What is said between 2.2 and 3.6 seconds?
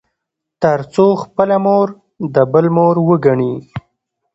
د بل مور وګـني.